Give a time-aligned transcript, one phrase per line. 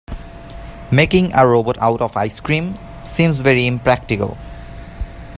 [0.89, 4.35] Making a robot out of ice cream seems very impractical.